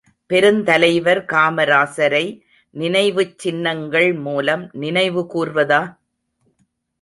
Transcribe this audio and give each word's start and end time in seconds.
பெருந்தலைவர் 0.29 1.19
காமராசரை 1.33 2.23
நினைவுச் 2.75 3.37
சின்னங்கள் 3.37 4.13
மூலம் 4.19 4.69
நினைவு 4.75 5.23
கூர்வதா? 5.33 5.81